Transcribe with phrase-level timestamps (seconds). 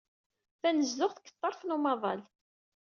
[0.61, 2.21] Tanezduɣt deg ḍḍerf n umaḍal.